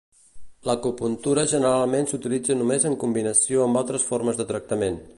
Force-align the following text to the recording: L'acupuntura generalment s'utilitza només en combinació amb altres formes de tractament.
L'acupuntura 0.69 1.43
generalment 1.51 2.09
s'utilitza 2.13 2.57
només 2.63 2.91
en 2.93 2.99
combinació 3.07 3.65
amb 3.67 3.83
altres 3.83 4.11
formes 4.13 4.43
de 4.43 4.53
tractament. 4.55 5.03